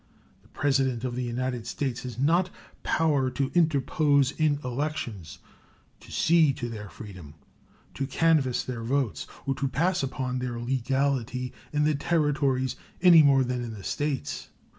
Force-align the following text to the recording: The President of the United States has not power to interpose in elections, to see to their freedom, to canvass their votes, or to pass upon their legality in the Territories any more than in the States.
The 0.41 0.47
President 0.47 1.03
of 1.03 1.15
the 1.15 1.21
United 1.23 1.67
States 1.67 2.01
has 2.01 2.17
not 2.17 2.49
power 2.81 3.29
to 3.29 3.51
interpose 3.53 4.31
in 4.31 4.57
elections, 4.63 5.37
to 5.99 6.11
see 6.11 6.53
to 6.53 6.69
their 6.69 6.89
freedom, 6.89 7.35
to 7.93 8.07
canvass 8.07 8.63
their 8.63 8.81
votes, 8.81 9.27
or 9.45 9.53
to 9.53 9.67
pass 9.67 10.01
upon 10.01 10.39
their 10.39 10.59
legality 10.59 11.53
in 11.71 11.83
the 11.83 11.93
Territories 11.93 12.75
any 13.03 13.21
more 13.21 13.43
than 13.43 13.63
in 13.63 13.75
the 13.75 13.83
States. 13.83 14.47